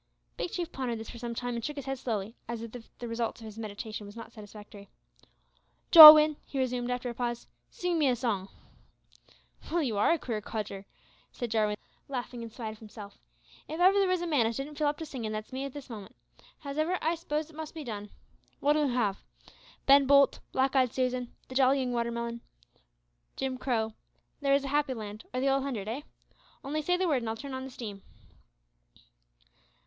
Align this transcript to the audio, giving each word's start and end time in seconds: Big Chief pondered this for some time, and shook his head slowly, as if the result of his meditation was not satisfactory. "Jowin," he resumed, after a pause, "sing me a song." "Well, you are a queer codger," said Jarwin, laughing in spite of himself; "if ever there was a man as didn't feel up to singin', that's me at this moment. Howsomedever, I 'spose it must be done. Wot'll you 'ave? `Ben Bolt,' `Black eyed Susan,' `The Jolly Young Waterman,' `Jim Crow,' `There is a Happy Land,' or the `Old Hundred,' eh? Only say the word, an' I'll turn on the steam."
Big 0.35 0.51
Chief 0.51 0.71
pondered 0.71 0.97
this 0.97 1.11
for 1.11 1.19
some 1.19 1.35
time, 1.35 1.53
and 1.53 1.63
shook 1.63 1.75
his 1.75 1.85
head 1.85 1.99
slowly, 1.99 2.35
as 2.47 2.63
if 2.63 2.71
the 2.97 3.07
result 3.07 3.39
of 3.39 3.45
his 3.45 3.59
meditation 3.59 4.03
was 4.07 4.15
not 4.15 4.31
satisfactory. 4.33 4.89
"Jowin," 5.91 6.37
he 6.47 6.57
resumed, 6.57 6.89
after 6.89 7.07
a 7.11 7.13
pause, 7.13 7.45
"sing 7.69 7.99
me 7.99 8.07
a 8.07 8.15
song." 8.15 8.49
"Well, 9.69 9.83
you 9.83 9.99
are 9.99 10.11
a 10.11 10.17
queer 10.17 10.41
codger," 10.41 10.87
said 11.31 11.51
Jarwin, 11.51 11.77
laughing 12.07 12.41
in 12.41 12.49
spite 12.49 12.71
of 12.71 12.79
himself; 12.79 13.19
"if 13.67 13.79
ever 13.79 13.99
there 13.99 14.07
was 14.07 14.23
a 14.23 14.25
man 14.25 14.47
as 14.47 14.57
didn't 14.57 14.73
feel 14.79 14.87
up 14.87 14.97
to 14.97 15.05
singin', 15.05 15.33
that's 15.33 15.53
me 15.53 15.65
at 15.65 15.73
this 15.73 15.87
moment. 15.87 16.15
Howsomedever, 16.63 16.97
I 16.99 17.13
'spose 17.13 17.51
it 17.51 17.55
must 17.55 17.75
be 17.75 17.83
done. 17.83 18.09
Wot'll 18.59 18.87
you 18.87 18.97
'ave? 18.99 19.19
`Ben 19.87 20.07
Bolt,' 20.07 20.39
`Black 20.51 20.75
eyed 20.75 20.91
Susan,' 20.91 21.31
`The 21.47 21.55
Jolly 21.55 21.79
Young 21.79 21.93
Waterman,' 21.93 22.41
`Jim 23.37 23.59
Crow,' 23.59 23.93
`There 24.41 24.55
is 24.55 24.63
a 24.63 24.69
Happy 24.69 24.95
Land,' 24.95 25.25
or 25.31 25.39
the 25.39 25.45
`Old 25.45 25.61
Hundred,' 25.61 25.87
eh? 25.87 26.01
Only 26.63 26.81
say 26.81 26.97
the 26.97 27.07
word, 27.07 27.21
an' 27.21 27.27
I'll 27.27 27.35
turn 27.37 27.53
on 27.53 27.65
the 27.65 27.69
steam." 27.69 28.01